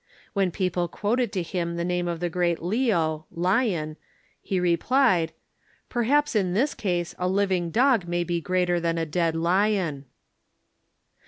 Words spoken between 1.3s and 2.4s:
to him the name of the